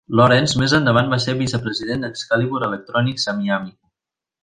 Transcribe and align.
Lawrence 0.19 0.61
més 0.61 0.73
endavant 0.77 1.11
va 1.11 1.19
ser 1.27 1.35
vicepresident 1.43 2.07
d'Excalibur 2.07 2.65
Electronics 2.71 3.31
a 3.35 3.41
Miami. 3.43 3.75